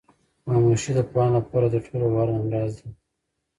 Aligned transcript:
خاموشي 0.45 0.91
د 0.95 0.99
پوهانو 1.09 1.35
لپاره 1.39 1.67
تر 1.73 1.81
ټولو 1.87 2.05
غوره 2.13 2.33
همراز 2.37 2.71
ده. 2.79 2.87